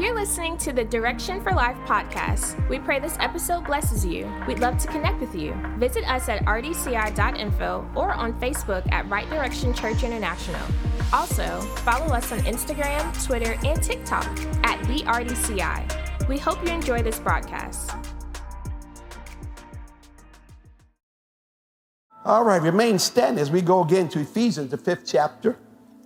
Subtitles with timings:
[0.00, 2.66] You're listening to the Direction for Life podcast.
[2.70, 4.32] We pray this episode blesses you.
[4.48, 5.54] We'd love to connect with you.
[5.76, 10.62] Visit us at rdci.info or on Facebook at Right Direction Church International.
[11.12, 14.24] Also, follow us on Instagram, Twitter, and TikTok
[14.64, 16.28] at the RDCI.
[16.28, 17.90] We hope you enjoy this broadcast.
[22.24, 25.58] All right, remain standing as we go again to Ephesians, the fifth chapter.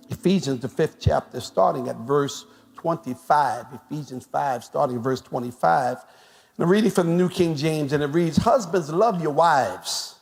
[0.09, 2.45] Ephesians, the fifth chapter, starting at verse
[2.85, 3.65] 25.
[3.89, 5.97] Ephesians 5, starting verse 25.
[5.97, 10.19] And I'm reading from the New King James, and it reads Husbands, love your wives.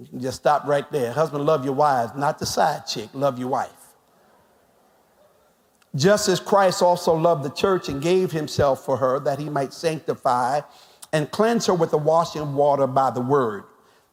[0.00, 1.12] You can just stop right there.
[1.12, 3.70] Husband, love your wives, not the side chick, love your wife.
[5.94, 9.72] Just as Christ also loved the church and gave himself for her, that he might
[9.72, 10.62] sanctify
[11.12, 13.62] and cleanse her with the washing of water by the word,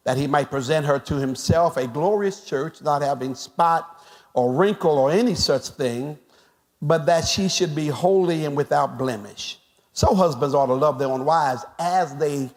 [0.03, 3.99] that he might present her to himself a glorious church, not having spot
[4.35, 6.19] or wrinkle or any such thing,
[6.81, 9.59] but that she should be holy and without blemish.
[9.93, 12.49] So husbands ought to love their own wives as they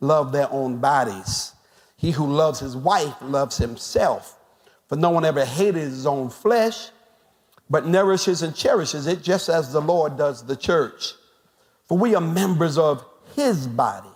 [0.00, 1.54] love their own bodies.
[1.96, 4.38] He who loves his wife loves himself.
[4.88, 6.90] For no one ever hated his own flesh,
[7.70, 11.14] but nourishes and cherishes it just as the Lord does the church.
[11.86, 14.10] For we are members of his body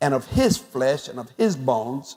[0.00, 2.16] and of his flesh and of his bones.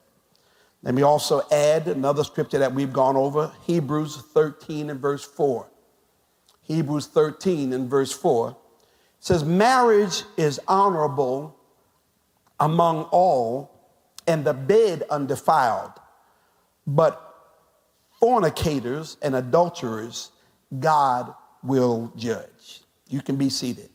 [0.83, 5.67] Let me also add another scripture that we've gone over Hebrews 13 and verse 4.
[6.63, 8.57] Hebrews 13 and verse 4
[9.19, 11.55] says, Marriage is honorable
[12.59, 13.71] among all,
[14.27, 15.91] and the bed undefiled,
[16.85, 17.35] but
[18.19, 20.31] fornicators and adulterers
[20.79, 22.81] God will judge.
[23.09, 23.89] You can be seated.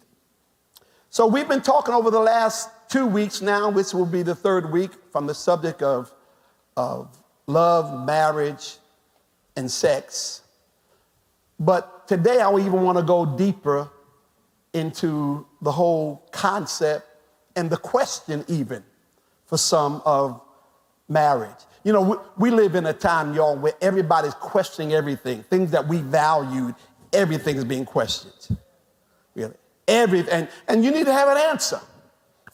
[1.10, 4.70] So, we've been talking over the last two weeks now, which will be the third
[4.70, 6.12] week, from the subject of
[6.76, 7.08] of
[7.46, 8.76] love, marriage,
[9.56, 10.42] and sex.
[11.58, 13.90] But today I even want to go deeper
[14.72, 17.06] into the whole concept
[17.56, 18.84] and the question, even
[19.46, 20.40] for some of
[21.08, 21.56] marriage.
[21.84, 25.42] You know, we, we live in a time, y'all, where everybody's questioning everything.
[25.44, 26.74] Things that we valued,
[27.12, 28.58] everything is being questioned.
[29.34, 29.54] Really.
[29.88, 31.80] Every, and, and you need to have an answer.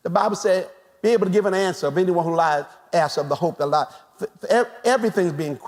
[0.02, 0.68] The Bible said,
[1.02, 3.66] be able to give an answer of anyone who lies, asks of the hope that
[3.66, 3.86] lies
[4.84, 5.58] everything's being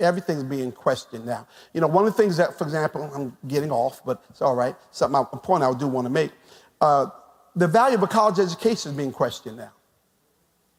[0.00, 1.46] everything's being questioned now.
[1.72, 4.56] You know, one of the things that, for example, I'm getting off, but it's all
[4.56, 4.74] right.
[4.90, 6.32] Something a point I do want to make.
[6.80, 7.06] Uh,
[7.54, 9.72] the value of a college education is being questioned now.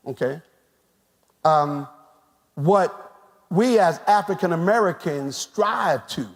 [0.08, 0.41] Okay.
[1.44, 1.88] Um,
[2.56, 3.16] what
[3.50, 6.28] we as African Americans strive to,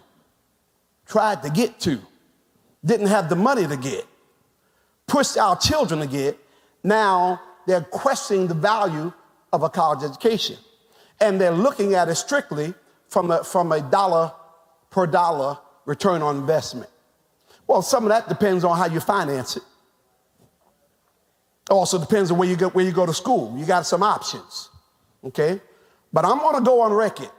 [1.06, 2.00] tried to get to,
[2.84, 4.06] didn't have the money to get,
[5.06, 6.38] pushed our children to get.
[6.84, 9.12] Now they're questioning the value
[9.52, 10.56] of a college education
[11.20, 12.74] and they're looking at it strictly
[13.08, 14.32] from a, from a dollar
[14.90, 16.90] per dollar return on investment.
[17.66, 19.62] Well, some of that depends on how you finance it.
[21.68, 23.56] Also depends on where you go, where you go to school.
[23.58, 24.70] You got some options,
[25.24, 25.60] okay?
[26.12, 27.30] But I'm going to go on record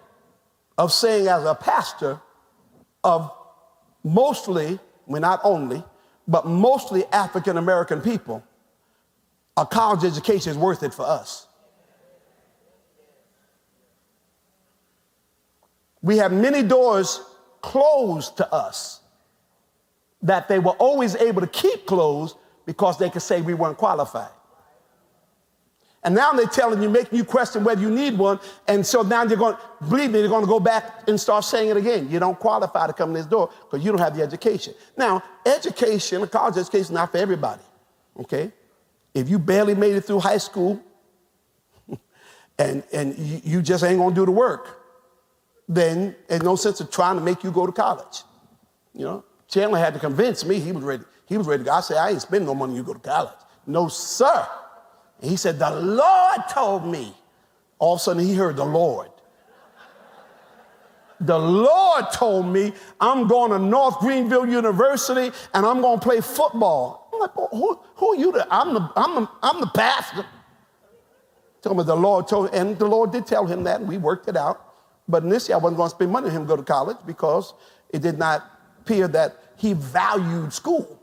[0.78, 2.20] of saying as a pastor
[3.04, 3.32] of
[4.04, 5.84] mostly, well, not only,
[6.28, 8.44] but mostly African American people,
[9.56, 11.47] a college education is worth it for us.
[16.08, 17.22] We have many doors
[17.60, 19.02] closed to us
[20.22, 24.32] that they were always able to keep closed because they could say we weren't qualified.
[26.06, 28.40] And now they're telling you, making you question whether you need one.
[28.70, 29.58] And so now you're going,
[29.90, 32.10] believe me, they're going to go back and start saying it again.
[32.10, 34.76] You don't qualify to come in this door because you don't have the education.
[34.96, 37.64] Now, education, college education is not for everybody.
[38.18, 38.54] Okay?
[39.14, 40.82] If you barely made it through high school
[42.58, 44.86] and, and you, you just ain't going to do the work,
[45.68, 48.24] then there's no sense of trying to make you go to college.
[48.94, 51.04] You know, Chandler had to convince me he was ready.
[51.26, 51.74] He was ready to go.
[51.74, 53.34] I said, I ain't spending no money you go to college.
[53.66, 54.48] No, sir.
[55.22, 57.14] And he said, The Lord told me.
[57.80, 59.10] All of a sudden he heard the Lord.
[61.20, 66.22] The Lord told me I'm going to North Greenville University and I'm going to play
[66.22, 67.10] football.
[67.14, 68.32] I'm like, who, who are you?
[68.34, 68.48] To?
[68.52, 70.26] I'm the, I'm the, I'm the pastor.
[71.62, 74.30] Told me the Lord told, and the Lord did tell him that, and we worked
[74.30, 74.67] it out.
[75.08, 77.54] But initially, I wasn't going to spend money on him to go to college because
[77.90, 78.46] it did not
[78.82, 81.02] appear that he valued school.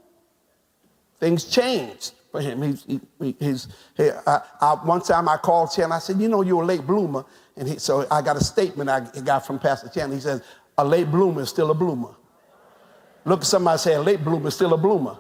[1.19, 2.63] Things changed for him.
[2.63, 6.43] He's, he, he's, he, I, I, one time I called Chan, I said, you know,
[6.43, 7.25] you're a late bloomer.
[7.57, 10.13] And he, so I got a statement I got from Pastor Chan.
[10.13, 10.43] He says,
[10.77, 12.15] a late bloomer is still a bloomer.
[13.25, 15.17] Look at somebody say, a late bloomer is still a bloomer.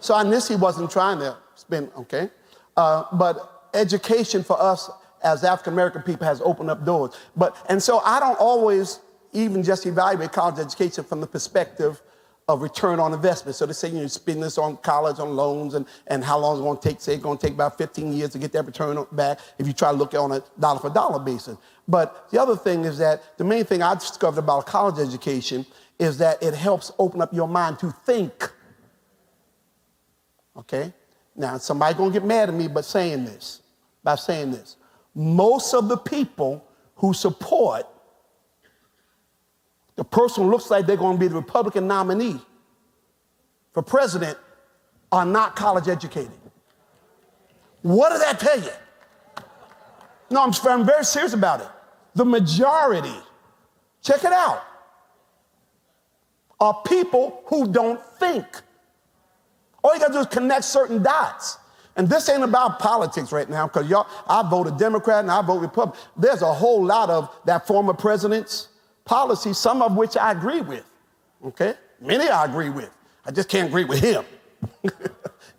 [0.00, 1.90] So I knew he wasn't trying to spend.
[1.96, 2.30] okay?
[2.76, 4.90] Uh, but education for us
[5.24, 7.16] as African American people has opened up doors.
[7.34, 9.00] But, and so I don't always
[9.32, 12.00] even just evaluate college education from the perspective
[12.46, 13.56] of return on investment.
[13.56, 16.56] So they say you know, spend this on college, on loans, and, and how long
[16.56, 17.00] it's going to take.
[17.00, 19.72] Say it's going to take about 15 years to get that return back if you
[19.72, 21.56] try to look on a dollar for dollar basis.
[21.88, 25.64] But the other thing is that the main thing I discovered about college education
[25.98, 28.50] is that it helps open up your mind to think.
[30.56, 30.92] Okay?
[31.34, 33.62] Now, somebody's going to get mad at me by saying this,
[34.02, 34.76] by saying this.
[35.14, 36.66] Most of the people
[36.96, 37.86] who support
[39.96, 42.40] the person who looks like they're going to be the Republican nominee
[43.72, 44.36] for president
[45.12, 46.32] are not college educated.
[47.82, 48.70] What does that tell you?
[50.30, 51.68] No, I'm, I'm very serious about it.
[52.14, 53.14] The majority,
[54.02, 54.62] check it out,
[56.60, 58.46] are people who don't think.
[59.82, 61.58] All you gotta do is connect certain dots.
[61.96, 65.42] And this ain't about politics right now, because y'all, I voted a Democrat and I
[65.42, 66.00] vote Republican.
[66.16, 68.68] There's a whole lot of that former president's
[69.04, 70.84] policies, some of which I agree with.
[71.44, 71.74] Okay?
[72.00, 72.90] Many I agree with.
[73.24, 74.24] I just can't agree with him.
[74.82, 74.90] you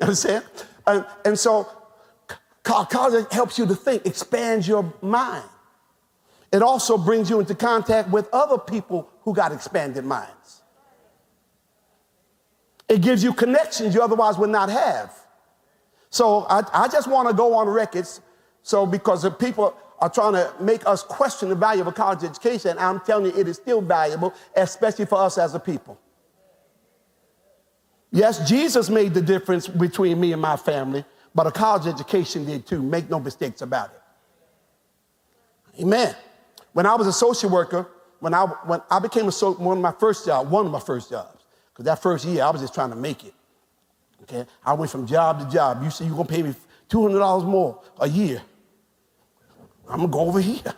[0.02, 0.44] understand?
[0.86, 1.68] And, and so
[2.64, 5.46] college helps you to think, expands your mind.
[6.52, 10.62] It also brings you into contact with other people who got expanded minds.
[12.88, 15.25] It gives you connections you otherwise would not have.
[16.16, 18.22] So I, I just want to go on records.
[18.64, 22.24] So because the people are trying to make us question the value of a college
[22.24, 26.00] education, I'm telling you, it is still valuable, especially for us as a people.
[28.14, 31.04] Yes, Jesus made the difference between me and my family,
[31.34, 32.82] but a college education did too.
[32.82, 35.82] Make no mistakes about it.
[35.82, 36.16] Amen.
[36.72, 37.90] When I was a social worker,
[38.22, 41.10] when I, when I became a one of my first jobs, one of my first
[41.10, 43.34] jobs, because that first year, I was just trying to make it.
[44.24, 44.46] Okay?
[44.66, 45.84] I went from job to job.
[45.84, 46.54] You said you're to pay me
[46.90, 48.42] $200 more a year.
[49.88, 50.74] I'm to go over here.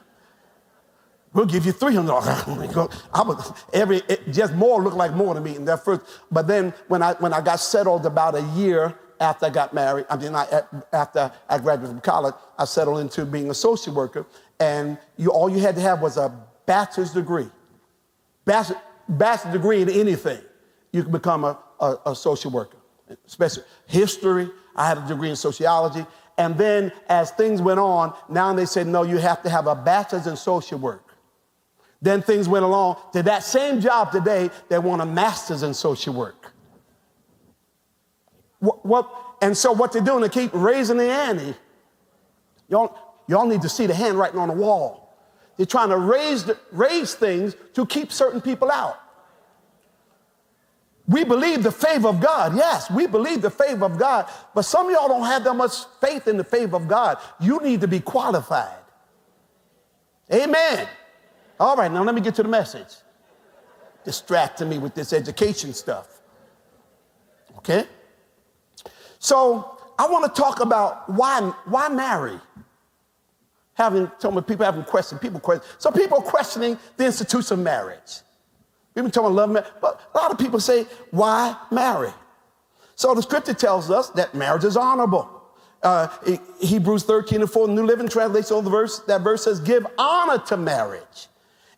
[1.33, 3.01] We'll give you $300.
[3.13, 6.01] I was, every, it, just more looked like more to me in that first.
[6.31, 10.05] But then when I, when I got settled about a year after I got married,
[10.09, 10.61] I mean, I,
[10.91, 14.25] after I graduated from college, I settled into being a social worker.
[14.59, 16.33] And you, all you had to have was a
[16.65, 17.49] bachelor's degree.
[18.45, 20.39] Bachelor, bachelor's degree in anything
[20.91, 22.76] you can become a, a, a social worker,
[23.25, 24.49] especially history.
[24.75, 26.05] I had a degree in sociology.
[26.37, 29.75] And then as things went on, now they said, no, you have to have a
[29.75, 31.03] bachelor's in social work.
[32.01, 36.13] Then things went along to that same job today, they want a master's in social
[36.13, 36.53] work.
[38.59, 39.09] What, what,
[39.41, 41.55] and so what they're doing, they keep raising the ante.
[42.69, 45.17] Y'all, y'all need to see the handwriting on the wall.
[45.57, 48.99] They're trying to raise, the, raise things to keep certain people out.
[51.07, 52.55] We believe the favor of God.
[52.55, 54.29] Yes, we believe the favor of God.
[54.53, 57.17] But some of y'all don't have that much faith in the favor of God.
[57.39, 58.77] You need to be qualified.
[60.33, 60.87] Amen.
[61.59, 62.93] All right, now let me get to the message.
[64.03, 66.21] Distracting me with this education stuff.
[67.57, 67.85] Okay?
[69.19, 72.39] So I want to talk about why, why marry?
[73.75, 75.65] Having some people having questions, people question.
[75.77, 78.19] So people are questioning the institution of marriage.
[78.97, 82.09] We've been talking about love, but a lot of people say, why marry?
[82.95, 85.29] So the scripture tells us that marriage is honorable.
[85.83, 86.07] Uh,
[86.59, 89.85] Hebrews 13 and 4, the New Living Translation of the verse, that verse says, give
[89.99, 91.27] honor to marriage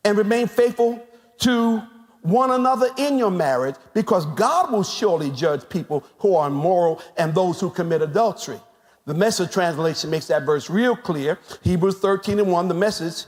[0.05, 1.05] and remain faithful
[1.39, 1.83] to
[2.21, 7.35] one another in your marriage because God will surely judge people who are immoral and
[7.35, 8.61] those who commit adultery.
[9.07, 11.37] The message translation makes that verse real clear.
[11.63, 13.25] Hebrews 13 and 1, the message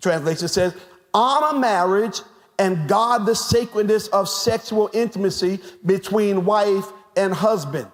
[0.00, 0.76] translation says,
[1.12, 2.20] honor marriage
[2.58, 6.86] and guard the sacredness of sexual intimacy between wife
[7.16, 7.90] and husband.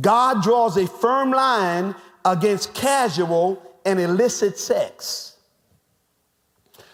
[0.00, 1.94] God draws a firm line
[2.24, 5.36] against casual and illicit sex.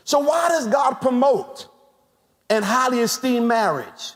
[0.05, 1.69] So, why does God promote
[2.49, 4.15] and highly esteem marriage?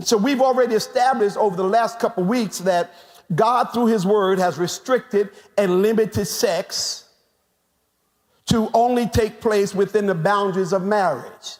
[0.00, 2.94] So, we've already established over the last couple weeks that
[3.34, 7.05] God, through His Word, has restricted and limited sex
[8.46, 11.58] to only take place within the boundaries of marriage,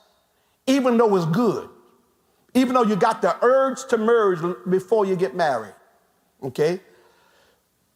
[0.66, 1.68] even though it's good,
[2.54, 4.38] even though you got the urge to merge
[4.68, 5.74] before you get married.
[6.42, 6.80] Okay?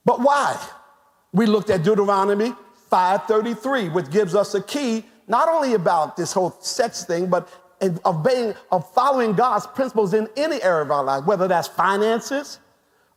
[0.04, 0.60] But why?
[1.32, 2.54] We looked at Deuteronomy
[2.90, 7.48] 5:33, which gives us a key not only about this whole sex thing, but
[8.04, 12.58] of, being, of following God's principles in any area of our life, whether that's finances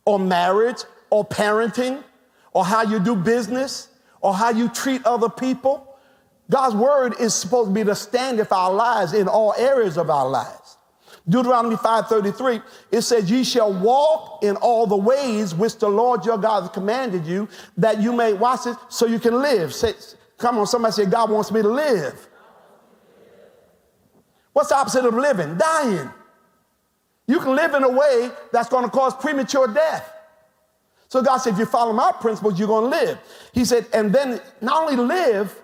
[0.04, 2.02] or marriage or parenting
[2.52, 3.88] or how you do business
[4.24, 5.98] or how you treat other people.
[6.50, 10.08] God's word is supposed to be the standard for our lives in all areas of
[10.08, 10.78] our lives.
[11.28, 16.38] Deuteronomy 5:33, it says, Ye shall walk in all the ways which the Lord your
[16.38, 19.74] God has commanded you, that you may watch it so you can live.
[19.74, 19.92] Say,
[20.38, 22.28] come on, somebody say, God wants me to live.
[24.54, 25.58] What's the opposite of living?
[25.58, 26.08] Dying.
[27.26, 30.13] You can live in a way that's going to cause premature death.
[31.14, 33.18] So God said, if you follow my principles, you're going to live.
[33.52, 35.54] He said, and then not only live,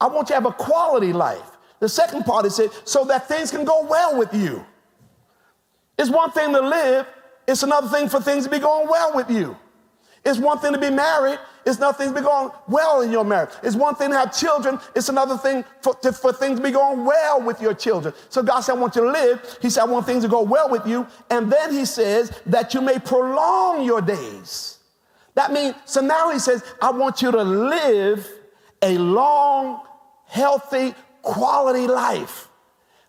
[0.00, 1.48] I want you to have a quality life.
[1.78, 4.66] The second part is said, so that things can go well with you.
[5.96, 7.06] It's one thing to live,
[7.46, 9.56] it's another thing for things to be going well with you.
[10.24, 13.24] It's one thing to be married, it's another thing to be going well in your
[13.24, 13.50] marriage.
[13.62, 16.72] It's one thing to have children, it's another thing for, to, for things to be
[16.72, 18.12] going well with your children.
[18.28, 19.58] So God said, I want you to live.
[19.62, 21.06] He said, I want things to go well with you.
[21.30, 24.75] And then He says that you may prolong your days.
[25.36, 28.28] That means, so now He says, I want you to live
[28.82, 29.82] a long,
[30.26, 32.48] healthy, quality life.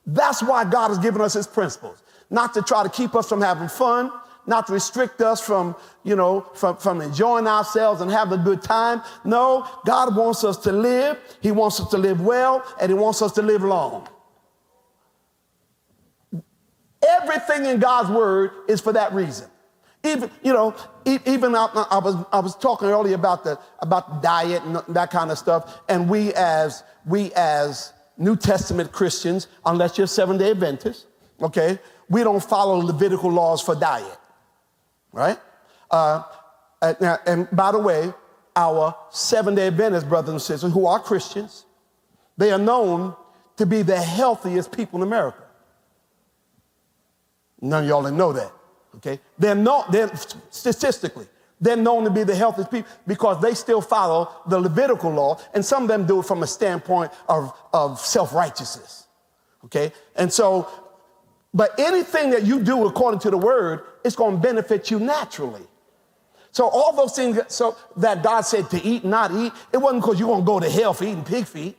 [0.05, 3.41] That's why God has given us His principles not to try to keep us from
[3.41, 4.11] having fun,
[4.45, 8.61] not to restrict us from, you know, from, from enjoying ourselves and having a good
[8.61, 9.01] time.
[9.23, 11.17] No, God wants us to live.
[11.41, 14.07] He wants us to live well, and He wants us to live long.
[17.07, 19.49] Everything in God's word is for that reason.
[20.07, 24.63] Even, you know, even I, I, was, I was talking earlier about the, about diet
[24.63, 25.81] and that kind of stuff.
[25.89, 31.05] And we as, we as New Testament Christians, unless you're Seventh day Adventist,
[31.41, 34.17] okay, we don't follow Levitical laws for diet,
[35.11, 35.37] right?
[35.91, 36.23] Uh,
[36.81, 38.13] and, and by the way,
[38.55, 41.65] our seven day Adventist brothers and sisters who are Christians,
[42.37, 43.15] they are known
[43.57, 45.43] to be the healthiest people in America.
[47.61, 48.51] None of y'all didn't know that,
[48.97, 49.19] okay?
[49.39, 50.11] They're, not, they're
[50.49, 51.27] statistically,
[51.59, 55.65] they're known to be the healthiest people because they still follow the Levitical law, and
[55.65, 59.07] some of them do it from a standpoint of, of self righteousness,
[59.63, 59.91] okay?
[60.15, 60.69] And so
[61.57, 65.63] but anything that you do according to the word, it's going to benefit you naturally.
[66.51, 70.19] So all those things so that God said to eat not eat, it wasn't because
[70.19, 71.75] you're going to go to hell for eating pig feet.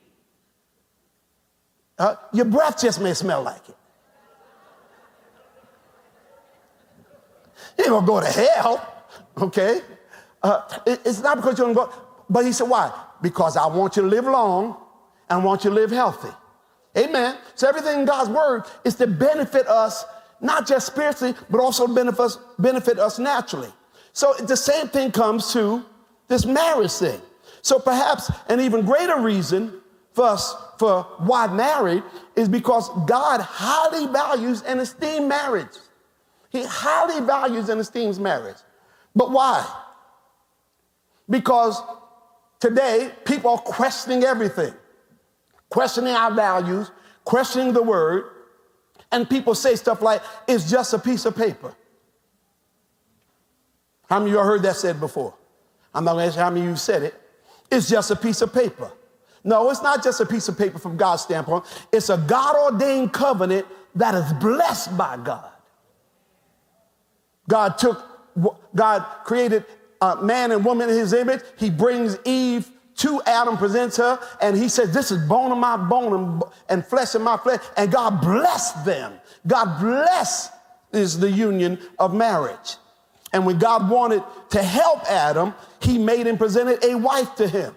[1.96, 3.76] Uh, your breath just may smell like it.
[7.78, 9.04] You ain't gonna go to hell,
[9.38, 9.80] okay?
[10.42, 11.92] Uh, it, it's not because you're gonna go,
[12.28, 12.92] but he said, why?
[13.22, 14.76] Because I want you to live long
[15.30, 16.32] and I want you to live healthy.
[16.96, 17.36] Amen.
[17.54, 20.04] So everything in God's word is to benefit us,
[20.40, 23.72] not just spiritually, but also benefit us, benefit us naturally.
[24.12, 25.84] So the same thing comes to
[26.26, 27.20] this marriage thing.
[27.62, 29.80] So perhaps an even greater reason
[30.12, 32.02] for us for why married
[32.34, 35.76] is because God highly values and esteems marriage.
[36.50, 38.56] He highly values and esteems marriage.
[39.14, 39.66] But why?
[41.28, 41.80] Because
[42.60, 44.72] today people are questioning everything
[45.70, 46.90] questioning our values,
[47.24, 48.24] questioning the word,
[49.12, 51.74] and people say stuff like, it's just a piece of paper.
[54.08, 55.34] How many of you heard that said before?
[55.94, 57.14] I'm not going to ask how many of you said it.
[57.70, 58.90] It's just a piece of paper.
[59.44, 61.64] No, it's not just a piece of paper from God's standpoint.
[61.92, 65.50] It's a God ordained covenant that is blessed by God.
[67.48, 68.02] God took,
[68.74, 69.64] God created
[70.22, 71.40] man and woman in his image.
[71.56, 75.76] He brings Eve to Adam, presents her, and he says, This is bone of my
[75.76, 77.60] bone and, flesh of my flesh.
[77.76, 79.14] And God blessed them.
[79.46, 80.50] God bless
[80.92, 82.76] is the union of marriage.
[83.32, 87.74] And when God wanted to help Adam, he made and presented a wife to him.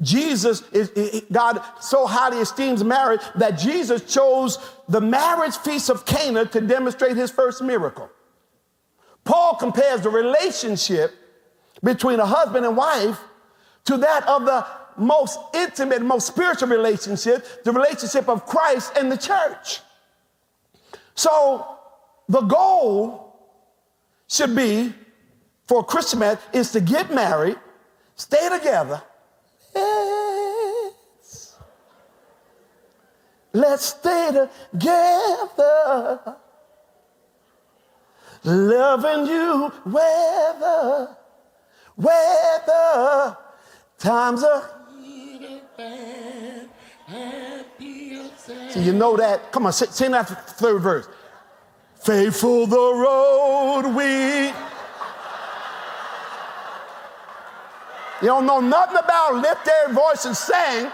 [0.00, 0.90] Jesus is,
[1.32, 4.58] God so highly esteems marriage that Jesus chose
[4.88, 8.10] the marriage feast of Cana to demonstrate his first miracle.
[9.28, 11.14] Paul compares the relationship
[11.84, 13.20] between a husband and wife
[13.84, 14.64] to that of the
[14.96, 19.80] most intimate, most spiritual relationship, the relationship of Christ and the church.
[21.14, 21.76] So
[22.26, 23.36] the goal
[24.28, 24.94] should be
[25.66, 27.58] for a Christian marriage is to get married,
[28.16, 29.02] stay together.
[29.74, 31.54] Let's,
[33.52, 36.36] let's stay together.
[38.44, 41.16] Loving you, whether,
[41.96, 43.36] whether
[43.98, 44.74] Times are
[48.70, 49.50] so you know that.
[49.50, 51.08] Come on, sing that third verse.
[51.96, 54.48] Faithful the road we.
[58.20, 60.90] You don't know nothing about lift their voice and sing.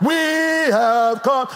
[0.00, 1.46] We have come.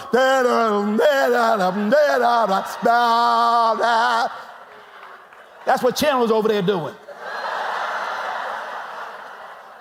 [5.65, 6.93] That's what Chandler's over there doing.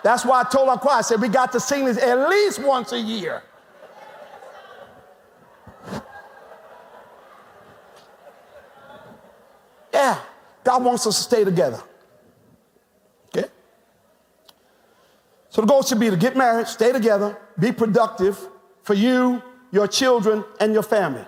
[0.02, 2.59] That's why I told our choir, I said, we got to sing this at least
[2.62, 3.42] once a year.
[9.92, 10.18] Yeah,
[10.62, 11.80] God wants us to stay together.
[13.28, 13.49] Okay?
[15.50, 18.49] So the goal should be to get married, stay together, be productive
[18.85, 21.25] for you, your children, and your family.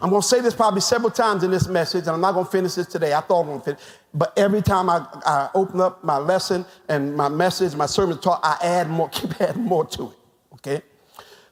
[0.00, 2.44] I'm going to say this probably several times in this message, and I'm not going
[2.44, 3.12] to finish this today.
[3.12, 3.80] I thought I'm going to finish.
[4.14, 8.40] But every time I, I open up my lesson and my message, my sermon talk,
[8.44, 10.18] I add more, keep adding more to it.
[10.54, 10.82] Okay?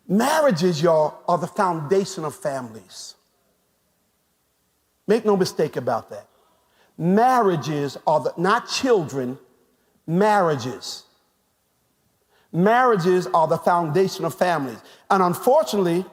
[0.07, 3.17] Marriages, y'all, are the foundation of families.
[5.09, 6.29] Make no mistake about that.
[6.97, 9.39] Marriages are the, not children,
[10.07, 11.05] marriages.
[12.53, 14.79] Marriages are the foundation of families.
[15.11, 16.05] And unfortunately,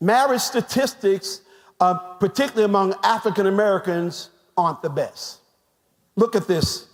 [0.00, 1.42] marriage statistics,
[1.78, 5.40] uh, particularly among African Americans, aren't the best.
[6.16, 6.88] Look at this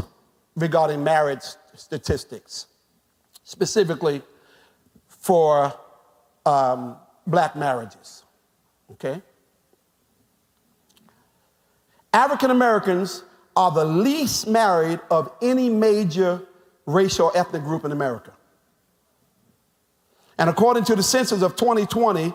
[0.56, 1.42] regarding marriage
[1.74, 2.66] statistics,
[3.44, 4.22] specifically
[5.08, 5.72] for
[6.44, 8.24] um, black marriages.
[8.92, 9.20] Okay?
[12.12, 13.24] African Americans
[13.56, 16.42] are the least married of any major
[16.84, 18.32] racial or ethnic group in America.
[20.38, 22.34] And according to the census of 2020,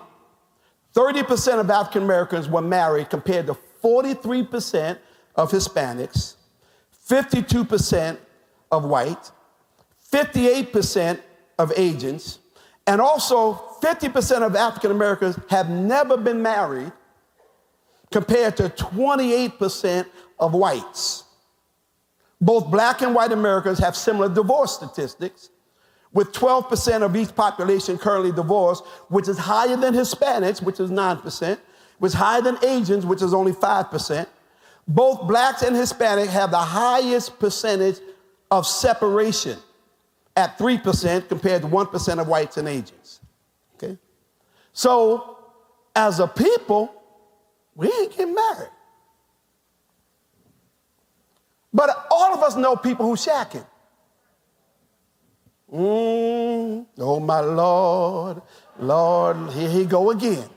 [0.93, 4.97] 30% of African Americans were married compared to 43%
[5.35, 6.35] of Hispanics,
[7.07, 8.17] 52%
[8.71, 9.31] of white,
[10.11, 11.19] 58%
[11.57, 12.39] of Asians,
[12.87, 16.91] and also 50% of African Americans have never been married
[18.11, 20.05] compared to 28%
[20.39, 21.23] of whites.
[22.41, 25.49] Both black and white Americans have similar divorce statistics,
[26.13, 31.57] with 12% of each population currently divorced, which is higher than Hispanics, which is 9%,
[31.99, 34.27] which is higher than Asians, which is only 5%.
[34.87, 37.99] Both blacks and Hispanic have the highest percentage
[38.49, 39.57] of separation
[40.35, 43.21] at 3% compared to 1% of whites and Asians.
[43.75, 43.97] Okay?
[44.73, 45.37] So,
[45.95, 46.93] as a people,
[47.75, 48.69] we ain't getting married.
[51.73, 53.65] But all of us know people who shacking.
[55.71, 58.41] Mm, oh, my Lord,
[58.77, 60.49] Lord, here he go again.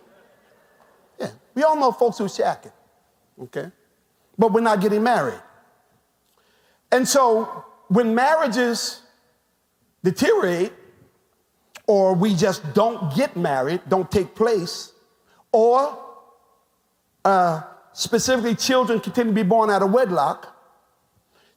[1.20, 2.72] Yeah, we all know folks who shacking,
[3.42, 3.70] okay?
[4.36, 5.40] But we're not getting married.
[6.90, 9.02] And so when marriages
[10.02, 10.72] deteriorate,
[11.86, 14.92] or we just don't get married, don't take place,
[15.52, 15.98] or
[17.24, 20.56] uh, specifically children continue to be born out of wedlock,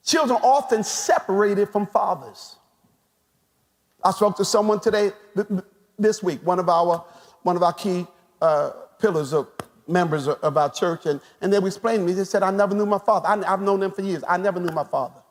[0.05, 2.56] children often separated from fathers.
[4.07, 5.11] I spoke to someone today,
[5.99, 7.03] this week, one of our,
[7.43, 8.07] one of our key
[8.41, 9.49] uh, pillars of
[9.85, 12.73] members of our church, and, and they were explaining to me, they said, I never
[12.73, 13.27] knew my father.
[13.27, 14.23] I, I've known them for years.
[14.25, 15.21] I never knew my father.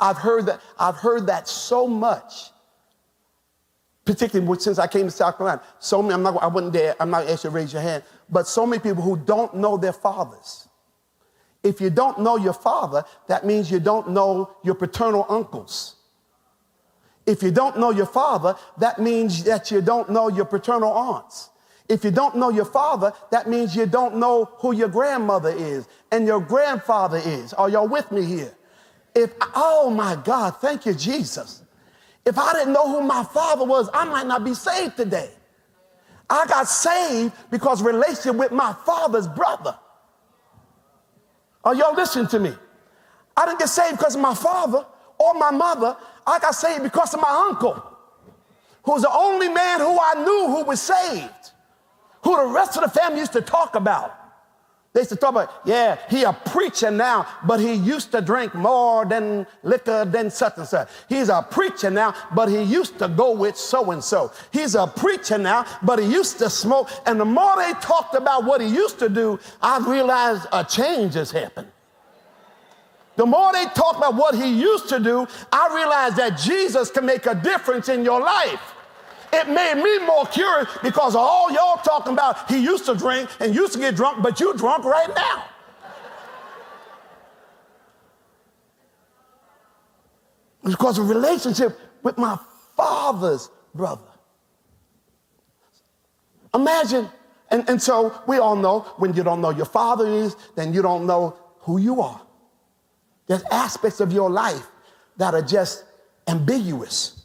[0.00, 2.52] I've heard that, I've heard that so much,
[4.06, 5.60] particularly since I came to South Carolina.
[5.78, 8.02] So many, I'm not, I wouldn't dare, I'm not asking you to raise your hand,
[8.30, 10.68] but so many people who don't know their fathers.
[11.62, 15.96] If you don't know your father, that means you don't know your paternal uncles.
[17.28, 21.50] If you don't know your father, that means that you don't know your paternal aunts.
[21.86, 25.86] If you don't know your father, that means you don't know who your grandmother is
[26.10, 27.52] and your grandfather is.
[27.52, 28.54] Are y'all with me here?
[29.14, 31.62] If, oh my God, thank you, Jesus.
[32.24, 35.28] If I didn't know who my father was, I might not be saved today.
[36.30, 39.76] I got saved because relationship with my father's brother.
[41.62, 42.54] Are y'all listening to me?
[43.36, 44.86] I didn't get saved because of my father
[45.18, 45.96] or my mother.
[46.28, 47.82] I got saved because of my uncle,
[48.84, 51.52] who was the only man who I knew who was saved,
[52.22, 54.14] who the rest of the family used to talk about.
[54.94, 58.54] They used to talk about, yeah, he a preacher now, but he used to drink
[58.54, 60.88] more than liquor than such and such.
[61.08, 64.32] He's a preacher now, but he used to go with so and so.
[64.50, 66.88] He's a preacher now, but he used to smoke.
[67.06, 71.14] And the more they talked about what he used to do, I realized a change
[71.14, 71.68] has happened.
[73.18, 77.04] The more they talk about what he used to do, I realized that Jesus can
[77.04, 78.60] make a difference in your life.
[79.32, 83.52] It made me more curious because all y'all talking about he used to drink and
[83.52, 85.46] used to get drunk, but you drunk right now.
[90.64, 92.38] because of relationship with my
[92.76, 94.02] father's brother.
[96.54, 97.08] Imagine,
[97.50, 100.82] and, and so we all know when you don't know your father is, then you
[100.82, 102.20] don't know who you are.
[103.28, 104.66] There's aspects of your life
[105.18, 105.84] that are just
[106.26, 107.24] ambiguous.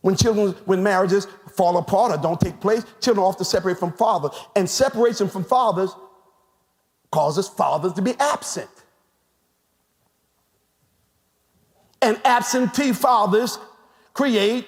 [0.00, 4.32] When children, when marriages fall apart or don't take place, children often separate from fathers.
[4.56, 5.94] And separation from fathers
[7.10, 8.70] causes fathers to be absent.
[12.00, 13.58] And absentee fathers
[14.14, 14.66] create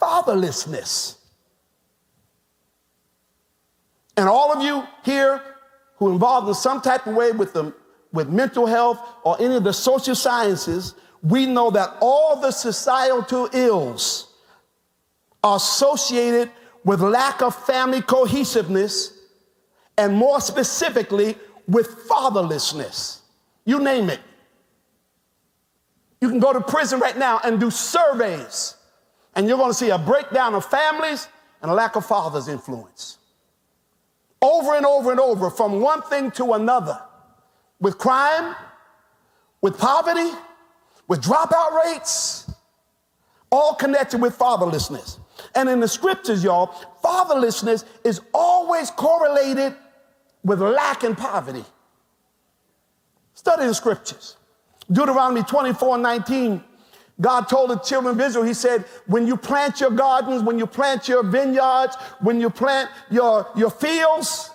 [0.00, 1.16] fatherlessness.
[4.16, 5.42] And all of you here
[5.96, 7.74] who are involved in some type of way with, the,
[8.16, 13.48] with mental health or any of the social sciences, we know that all the societal
[13.52, 14.34] ills
[15.44, 16.50] are associated
[16.84, 19.12] with lack of family cohesiveness
[19.98, 21.36] and more specifically
[21.68, 23.20] with fatherlessness.
[23.64, 24.20] You name it.
[26.20, 28.76] You can go to prison right now and do surveys,
[29.34, 31.28] and you're going to see a breakdown of families
[31.60, 33.18] and a lack of father's influence.
[34.40, 37.00] Over and over and over, from one thing to another,
[37.80, 38.54] with crime,
[39.60, 40.30] with poverty,
[41.08, 42.50] with dropout rates,
[43.50, 45.18] all connected with fatherlessness.
[45.54, 46.68] And in the scriptures, y'all,
[47.02, 49.74] fatherlessness is always correlated
[50.44, 51.64] with lack and poverty.
[53.34, 54.36] Study the scriptures.
[54.90, 56.62] Deuteronomy 24 19,
[57.20, 60.66] God told the children of Israel, He said, when you plant your gardens, when you
[60.66, 64.45] plant your vineyards, when you plant your, your fields,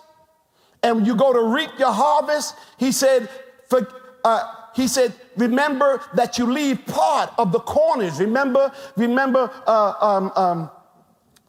[0.84, 3.30] and you go to reap your harvest, He said,
[3.70, 3.88] for,
[4.24, 8.20] uh, he said, remember that you leave part of the corners.
[8.20, 10.70] Remember, remember, uh, um, um,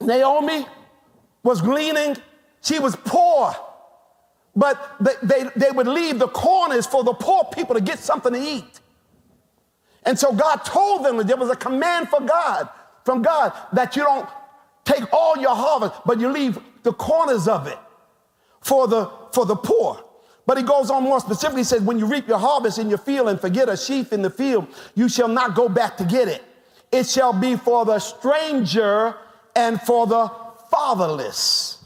[0.01, 0.67] Naomi
[1.43, 2.17] was gleaning.
[2.63, 3.55] She was poor,
[4.55, 8.33] but they, they, they would leave the corners for the poor people to get something
[8.33, 8.81] to eat.
[10.05, 12.69] And so God told them that there was a command for God,
[13.05, 14.29] from God, that you don't
[14.85, 17.79] take all your harvest, but you leave the corners of it
[18.61, 20.05] for the, for the poor.
[20.47, 22.99] But he goes on more specifically, he says, when you reap your harvest in your
[22.99, 26.29] field and forget a sheaf in the field, you shall not go back to get
[26.29, 26.43] it.
[26.91, 29.15] It shall be for the stranger
[29.55, 30.31] and for the
[30.71, 31.85] fatherless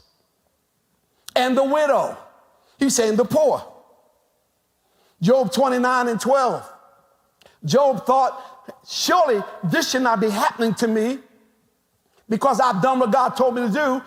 [1.35, 2.17] and the widow.
[2.79, 3.63] He's saying the poor.
[5.21, 6.73] Job 29 and 12.
[7.65, 11.19] Job thought, surely this should not be happening to me
[12.29, 14.01] because I've done what God told me to do.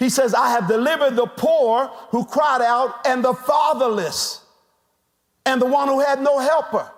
[0.00, 4.42] He says, I have delivered the poor who cried out and the fatherless
[5.44, 6.90] and the one who had no helper.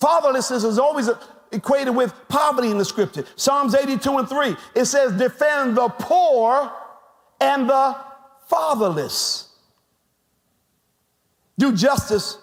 [0.00, 1.10] Fatherlessness is always
[1.52, 3.26] equated with poverty in the scripture.
[3.36, 6.72] Psalms 82 and 3, it says, Defend the poor
[7.42, 7.94] and the
[8.48, 9.50] fatherless.
[11.58, 12.38] Do justice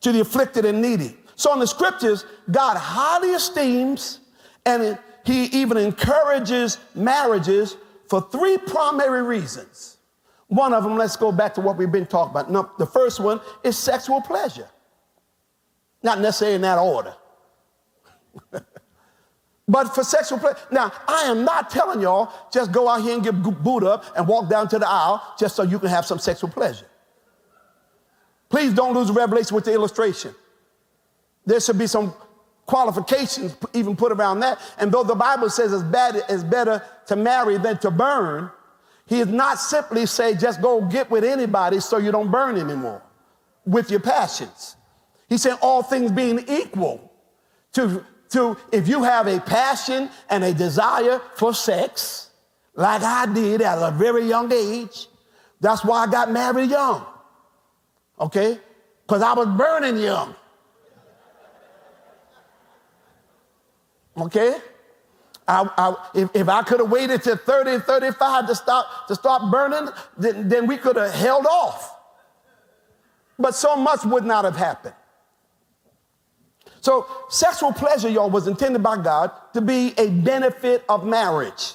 [0.00, 1.16] to the afflicted and needy.
[1.36, 4.18] So in the scriptures, God highly esteems
[4.66, 7.76] and he even encourages marriages
[8.12, 9.96] for three primary reasons.
[10.48, 12.50] One of them, let's go back to what we've been talking about.
[12.50, 14.68] No, the first one is sexual pleasure.
[16.02, 17.14] Not necessarily in that order.
[19.66, 20.58] but for sexual pleasure.
[20.70, 24.28] Now, I am not telling y'all just go out here and get booed up and
[24.28, 26.88] walk down to the aisle just so you can have some sexual pleasure.
[28.50, 30.34] Please don't lose revelation with the illustration.
[31.46, 32.12] There should be some
[32.66, 34.58] qualifications even put around that.
[34.78, 38.50] And though the Bible says it's, bad, it's better to marry than to burn,
[39.06, 43.02] he is not simply say just go get with anybody so you don't burn anymore
[43.66, 44.76] with your passions.
[45.28, 47.12] He said all things being equal
[47.72, 52.30] to to if you have a passion and a desire for sex,
[52.74, 55.08] like I did at a very young age,
[55.60, 57.04] that's why I got married young.
[58.18, 58.58] Okay?
[59.06, 60.34] Because I was burning young.
[64.16, 64.56] Okay?
[65.48, 69.50] I, I, if, if, I could have waited till 30, 35 to stop to start
[69.50, 71.98] burning, then, then we could have held off.
[73.38, 74.94] But so much would not have happened.
[76.80, 81.74] So, sexual pleasure, y'all, was intended by God to be a benefit of marriage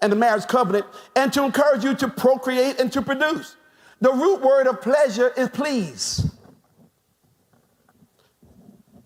[0.00, 3.56] and the marriage covenant and to encourage you to procreate and to produce.
[4.00, 6.30] The root word of pleasure is please.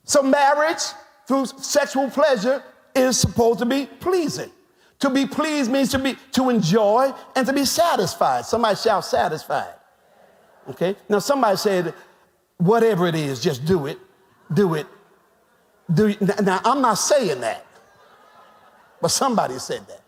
[0.05, 0.83] So, marriage
[1.31, 2.61] through sexual pleasure
[2.95, 4.51] is supposed to be pleasing.
[4.99, 8.45] To be pleased means to be to enjoy and to be satisfied.
[8.47, 9.75] Somebody shout satisfied.
[10.69, 10.97] Okay?
[11.09, 11.95] Now somebody said,
[12.59, 13.99] whatever it is, just do it.
[14.53, 14.87] Do it
[15.93, 17.67] do, now, I'm not saying that,
[19.01, 20.01] but somebody said that.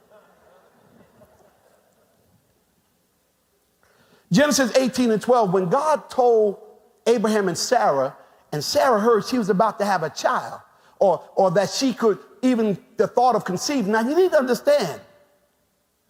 [4.30, 6.58] Genesis 18 and 12, when God told
[7.06, 8.16] Abraham and Sarah,
[8.52, 10.60] and Sarah heard she was about to have a child,
[11.02, 13.90] or, or that she could even the thought of conceiving.
[13.90, 15.00] Now, you need to understand,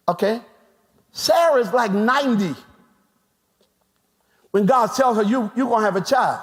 [0.07, 0.39] okay?
[1.11, 2.53] Sarah is like 90
[4.51, 6.41] when God tells her, you, You're gonna have a child.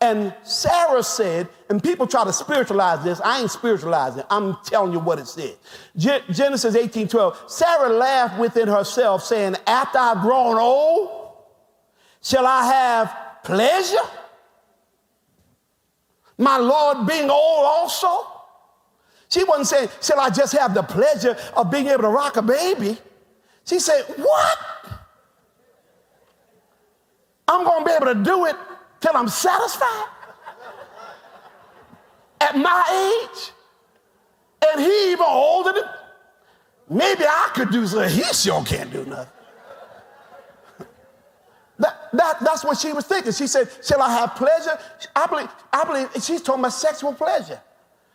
[0.00, 3.20] And Sarah said, and people try to spiritualize this.
[3.20, 4.26] I ain't spiritualizing it.
[4.28, 5.56] I'm telling you what it said.
[5.96, 7.44] Genesis 18 12.
[7.46, 11.32] Sarah laughed within herself, saying, After I've grown old,
[12.20, 13.96] shall I have pleasure?
[16.38, 18.26] My Lord being old also?
[19.28, 22.42] She wasn't saying, Shall I just have the pleasure of being able to rock a
[22.42, 22.98] baby?
[23.64, 24.58] She said, What?
[27.46, 28.56] I'm going to be able to do it
[29.00, 30.06] till I'm satisfied
[32.40, 33.50] at my age.
[34.66, 35.84] And he even older than
[36.88, 38.10] maybe I could do something.
[38.10, 39.43] He sure can't do nothing.
[42.14, 43.32] That, that, that's what she was thinking.
[43.32, 44.78] She said, Shall I have pleasure?
[45.14, 47.60] I believe, I believe she's talking about sexual pleasure.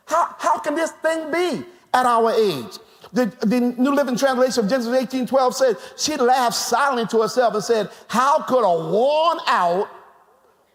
[0.05, 2.77] How, how can this thing be at our age?
[3.13, 7.53] The, the New Living Translation of Genesis 18 12 says, She laughed silently to herself
[7.53, 9.89] and said, How could a worn out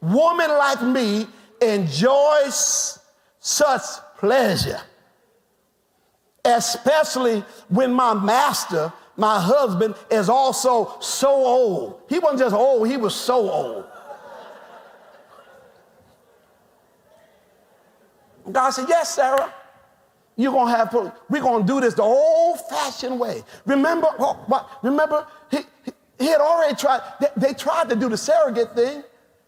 [0.01, 1.27] woman like me
[1.63, 3.83] enjoy such
[4.19, 4.81] pleasure?
[6.45, 12.01] Especially when my master my husband is also so old.
[12.09, 13.85] He wasn't just old, he was so old.
[18.51, 19.53] God said, Yes, Sarah.
[20.37, 20.93] You're gonna have
[21.31, 23.45] we're gonna do this the old-fashioned way.
[23.67, 25.59] Remember, oh, what, remember, he,
[26.19, 29.05] he had already tried, they, they tried to do the surrogate thing.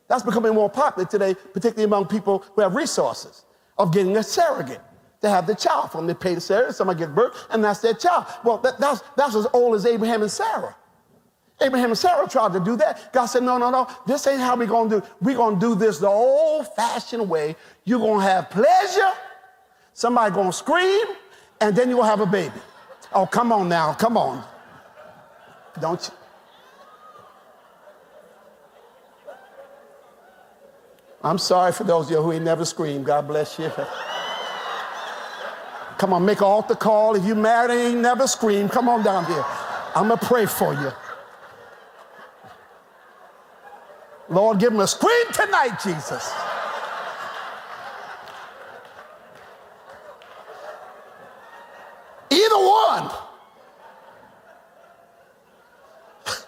[0.06, 3.44] That's becoming more popular today, particularly among people who have resources
[3.78, 4.80] of getting a surrogate
[5.22, 6.06] to have the child from.
[6.06, 8.26] They pay the Sarah, somebody gives birth, and that's their child.
[8.44, 10.76] Well, that, that's, that's as old as Abraham and Sarah.
[11.60, 13.12] Abraham and Sarah tried to do that.
[13.12, 15.60] God said, no, no, no, this ain't how we're going to do We're going to
[15.60, 17.56] do this the old-fashioned way.
[17.84, 19.12] You're going to have pleasure,
[19.94, 21.06] somebody going to scream,
[21.60, 22.52] and then going to have a baby.
[23.12, 24.44] Oh, come on now, come on.
[25.80, 26.14] Don't you?
[31.24, 33.06] I'm sorry for those of you who ain't never screamed.
[33.06, 33.72] God bless you.
[35.98, 37.16] Come on, make an altar call.
[37.16, 39.44] If you married ain't never screamed, come on down here.
[39.94, 40.92] I'm going to pray for you.
[44.28, 46.32] Lord, give him a scream tonight, Jesus.
[52.30, 53.10] Either one.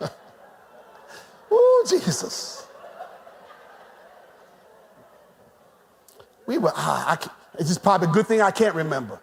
[1.50, 2.66] oh, Jesus.
[6.46, 9.20] We were, ah, I, it's just probably a good thing I can't remember.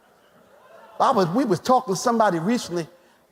[1.00, 2.88] I was, we was talking to somebody recently,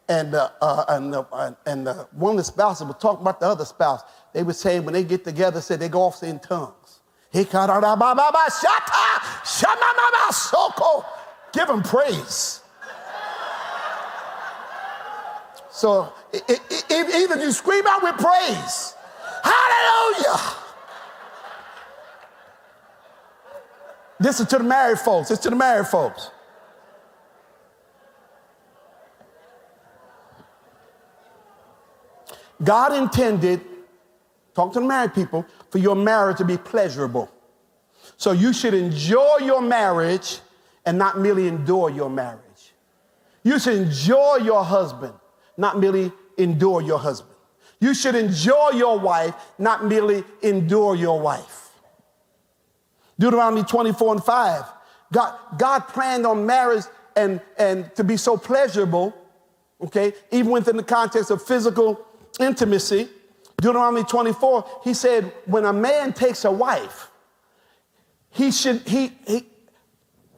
[0.09, 3.47] and, uh, uh, and, uh, and uh, one of the spouses was talking about the
[3.47, 4.01] other spouse.
[4.33, 6.99] They were saying when they get together, said they go off in tongues.
[7.31, 7.45] He
[11.53, 12.61] Give him praise.
[15.71, 18.95] So either you scream out with praise,
[19.43, 20.55] hallelujah.
[24.19, 25.31] This is to the married folks.
[25.31, 26.29] It's to the married folks.
[32.63, 33.61] God intended,
[34.53, 37.29] talk to the married people, for your marriage to be pleasurable.
[38.17, 40.39] So you should enjoy your marriage
[40.85, 42.73] and not merely endure your marriage.
[43.43, 45.13] You should enjoy your husband,
[45.57, 47.35] not merely endure your husband.
[47.79, 51.71] You should enjoy your wife, not merely endure your wife.
[53.19, 54.63] Deuteronomy 24 and 5.
[55.11, 59.13] God, God planned on marriage and, and to be so pleasurable,
[59.81, 62.05] okay, even within the context of physical
[62.39, 63.09] intimacy,
[63.57, 67.09] Deuteronomy 24, he said, when a man takes a wife,
[68.29, 69.45] he should, he, he,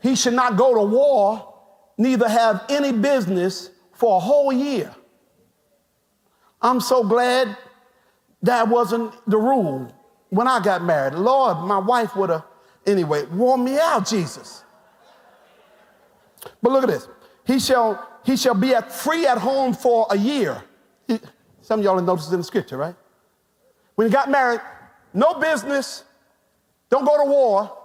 [0.02, 1.54] he should not go to war,
[1.98, 4.94] neither have any business for a whole year.
[6.62, 7.58] I'm so glad
[8.42, 9.92] that wasn't the rule
[10.30, 11.14] when I got married.
[11.14, 12.44] Lord, my wife would have,
[12.86, 14.64] anyway, worn me out, Jesus.
[16.62, 17.08] But look at this.
[17.46, 20.64] He shall, he shall be at, free at home for a year.
[21.66, 22.94] Some of y'all have noticed in the scripture, right?
[23.96, 24.62] When he got married,
[25.16, 26.04] no business,
[26.92, 27.76] don't go to war.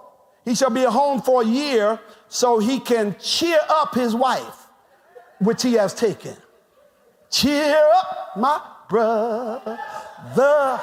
[0.45, 4.67] He shall be at home for a year so he can cheer up his wife,
[5.39, 6.35] which he has taken.
[7.31, 10.79] Cheer up, my brother.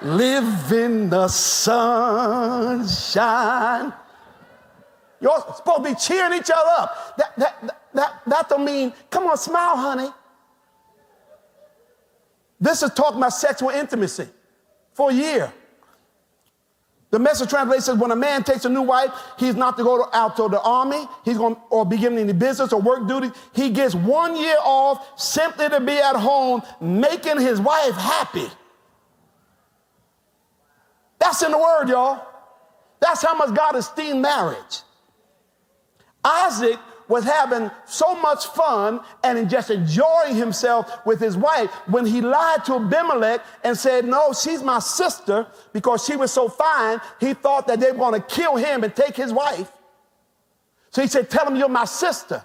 [0.00, 1.82] Live in the sunshine.
[5.20, 7.16] You're supposed to be cheering each other up.
[7.16, 10.10] That, that, that, that don't mean, come on, smile, honey.
[12.64, 14.26] This is talking about sexual intimacy
[14.94, 15.52] for a year.
[17.10, 20.08] The message translation says when a man takes a new wife, he's not to go
[20.14, 23.30] out to the army, he's going or beginning any business or work duty.
[23.52, 28.48] He gets one year off simply to be at home, making his wife happy.
[31.18, 32.26] That's in the word, y'all.
[32.98, 34.80] That's how much God esteemed marriage.
[36.24, 36.78] Isaac
[37.14, 42.64] was having so much fun and just enjoying himself with his wife when he lied
[42.64, 47.00] to Abimelech and said, No, she's my sister because she was so fine.
[47.20, 49.70] He thought that they were going to kill him and take his wife.
[50.90, 52.44] So he said, Tell him you're my sister,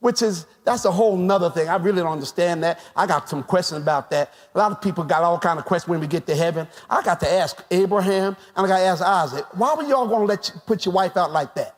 [0.00, 1.68] which is, that's a whole nother thing.
[1.68, 2.80] I really don't understand that.
[2.96, 4.32] I got some questions about that.
[4.54, 6.66] A lot of people got all kind of questions when we get to heaven.
[6.88, 10.22] I got to ask Abraham and I got to ask Isaac, why were y'all going
[10.22, 11.76] to let you put your wife out like that?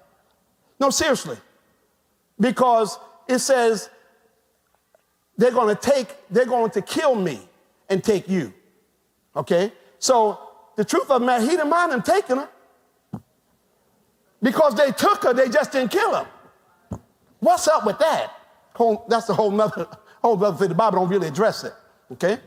[0.78, 1.38] No, seriously
[2.38, 3.90] because it says
[5.36, 7.40] they're going to take, they're going to kill me
[7.88, 8.52] and take you.
[9.34, 9.72] Okay?
[9.98, 10.38] So
[10.76, 12.48] the truth of the matter, he didn't mind them taking her.
[14.42, 16.26] Because they took her, they just didn't kill her.
[17.40, 18.32] What's up with that?
[18.74, 19.88] Whole, that's a whole nother,
[20.22, 20.68] whole other thing.
[20.68, 21.72] The Bible don't really address it.
[22.12, 22.38] Okay?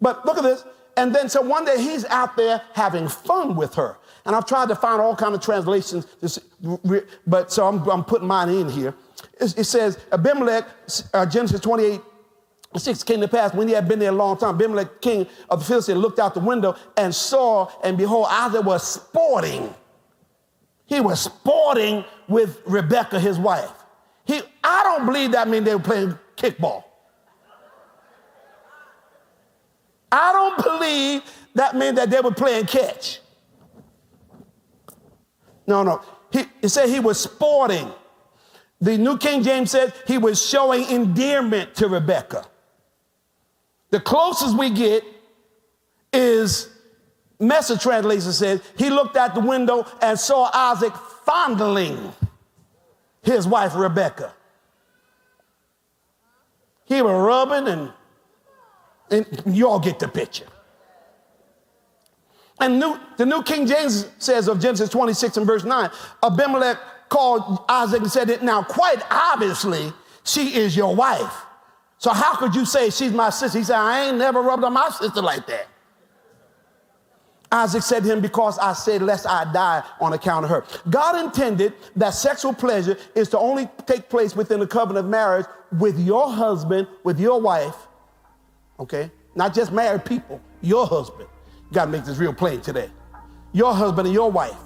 [0.00, 0.64] But look at this.
[0.96, 3.98] And then so one day he's out there having fun with her.
[4.24, 6.06] And I've tried to find all kind of translations,
[7.26, 8.92] but so I'm, I'm putting mine in here
[9.40, 10.66] it, says Abimelech,
[11.12, 12.00] uh, Genesis 28,
[12.76, 14.54] 6 came to pass when he had been there a long time.
[14.54, 18.86] Abimelech, king of the Philistines, looked out the window and saw, and behold, Isaac was
[18.86, 19.74] sporting.
[20.86, 23.70] He was sporting with Rebekah, his wife.
[24.24, 26.84] He, I don't believe that means they were playing kickball.
[30.10, 31.22] I don't believe
[31.54, 33.20] that meant that they were playing catch.
[35.66, 36.00] No, no.
[36.32, 37.90] He, he said he was sporting.
[38.80, 42.46] The New King James says he was showing endearment to Rebecca.
[43.90, 45.04] The closest we get
[46.12, 46.68] is
[47.38, 52.12] Message translation says he looked out the window and saw Isaac fondling
[53.22, 54.32] his wife Rebecca.
[56.84, 57.92] He was rubbing and,
[59.10, 60.46] and you all get the picture.
[62.58, 65.90] And new, the New King James says of Genesis 26 and verse 9,
[66.22, 68.42] Abimelech called Isaac and said, it.
[68.42, 69.92] Now, quite obviously,
[70.24, 71.44] she is your wife.
[71.98, 73.58] So, how could you say she's my sister?
[73.58, 75.66] He said, I ain't never rubbed on my sister like that.
[77.50, 80.64] Isaac said to him, Because I said, Lest I die on account of her.
[80.90, 85.46] God intended that sexual pleasure is to only take place within the covenant of marriage
[85.78, 87.74] with your husband, with your wife,
[88.78, 89.10] okay?
[89.34, 91.28] Not just married people, your husband.
[91.68, 92.90] You gotta make this real plain today.
[93.52, 94.56] Your husband and your wife.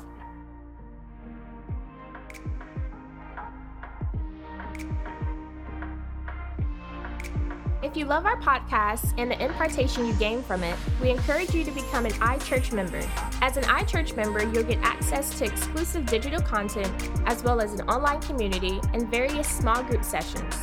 [7.83, 11.65] If you love our podcast and the impartation you gain from it, we encourage you
[11.65, 13.01] to become an iChurch member.
[13.41, 16.93] As an iChurch member, you'll get access to exclusive digital content,
[17.25, 20.55] as well as an online community and various small group sessions.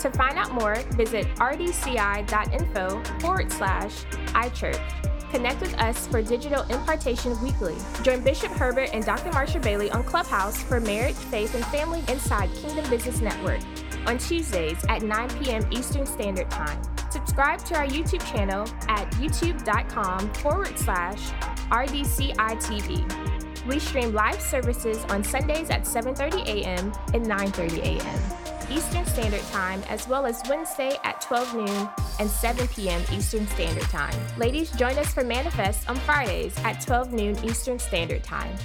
[0.00, 5.30] To find out more, visit rdci.info forward slash iChurch.
[5.30, 7.76] Connect with us for digital impartation weekly.
[8.02, 9.30] Join Bishop Herbert and Dr.
[9.30, 13.60] Marsha Bailey on Clubhouse for Marriage, Faith, and Family Inside Kingdom Business Network
[14.06, 15.66] on Tuesdays at 9 p.m.
[15.70, 16.80] Eastern Standard Time.
[17.10, 21.30] Subscribe to our YouTube channel at youtube.com forward slash
[21.70, 23.66] RDCITV.
[23.66, 26.92] We stream live services on Sundays at 7.30 a.m.
[27.14, 28.46] and 9.30 a.m.
[28.70, 31.88] Eastern Standard Time, as well as Wednesday at 12 noon
[32.18, 33.02] and 7 p.m.
[33.12, 34.14] Eastern Standard Time.
[34.36, 38.56] Ladies, join us for Manifest on Fridays at 12 noon Eastern Standard Time.